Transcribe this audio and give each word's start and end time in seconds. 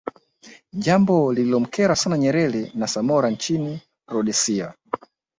Jambo 0.73 1.33
lililomkera 1.33 1.95
sana 1.95 2.17
Nyerere 2.17 2.71
na 2.75 2.87
Samora 2.87 3.29
Nchini 3.29 3.79
Rhodesia 4.07 4.73